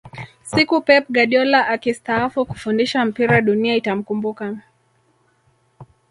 [0.51, 4.57] siku pep guardiola akistaafu kufundisha mpira dunia itamkumbuka